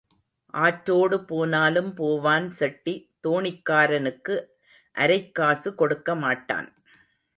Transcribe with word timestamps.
ஆற்றோடு 0.53 1.17
போனாலும் 1.25 1.91
போவான் 1.99 2.47
செட்டி 2.59 2.95
தோணிக்காரனுக்கு 3.27 4.37
அரைக்காசு 4.95 5.71
கொடுக்கமாட்டான். 5.81 6.69